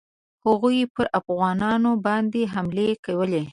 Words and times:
هغوی 0.45 0.79
پر 0.93 1.05
افغانانو 1.19 1.91
باندي 2.05 2.43
حملې 2.53 2.89
کولې. 3.05 3.43